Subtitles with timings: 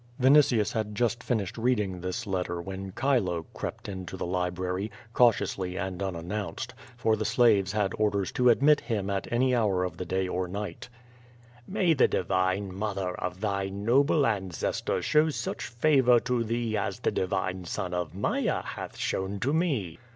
[0.19, 6.01] Yinitius had just finished reading this leter when Chile crept into the library, cautiously and
[6.01, 10.27] unannounced, for the slaves had orders to admit him at any hour of the day
[10.27, 10.89] or night.
[11.67, 11.91] 146 OrO VADI^.
[11.91, 17.11] "j\Iay the divine mother of thy noble ancestor show such favor to thee as the
[17.11, 19.99] divine son of Maia hath shown to me."